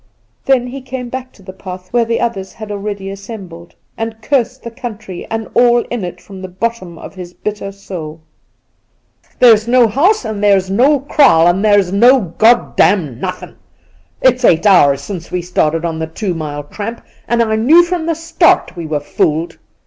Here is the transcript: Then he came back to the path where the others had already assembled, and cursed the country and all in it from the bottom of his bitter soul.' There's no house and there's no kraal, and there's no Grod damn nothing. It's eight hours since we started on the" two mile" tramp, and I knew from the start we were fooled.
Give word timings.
Then 0.45 0.65
he 0.65 0.81
came 0.81 1.09
back 1.09 1.31
to 1.33 1.43
the 1.43 1.53
path 1.53 1.93
where 1.93 2.05
the 2.05 2.19
others 2.19 2.53
had 2.53 2.71
already 2.71 3.11
assembled, 3.11 3.75
and 3.95 4.19
cursed 4.23 4.63
the 4.63 4.71
country 4.71 5.27
and 5.29 5.47
all 5.53 5.81
in 5.91 6.03
it 6.03 6.19
from 6.19 6.41
the 6.41 6.47
bottom 6.47 6.97
of 6.97 7.13
his 7.13 7.35
bitter 7.35 7.71
soul.' 7.71 8.19
There's 9.41 9.67
no 9.67 9.85
house 9.87 10.25
and 10.25 10.43
there's 10.43 10.71
no 10.71 11.01
kraal, 11.01 11.45
and 11.45 11.63
there's 11.63 11.93
no 11.93 12.19
Grod 12.19 12.75
damn 12.75 13.19
nothing. 13.19 13.57
It's 14.23 14.43
eight 14.43 14.65
hours 14.65 15.01
since 15.01 15.29
we 15.29 15.43
started 15.43 15.85
on 15.85 15.99
the" 15.99 16.07
two 16.17 16.33
mile" 16.33 16.63
tramp, 16.73 17.01
and 17.27 17.43
I 17.43 17.55
knew 17.55 17.83
from 17.83 18.07
the 18.07 18.15
start 18.15 18.75
we 18.75 18.87
were 18.87 19.01
fooled. 19.01 19.59